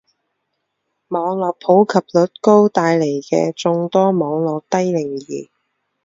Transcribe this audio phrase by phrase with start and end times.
[1.09, 5.49] 网络普及率高带来的众多网络低龄儿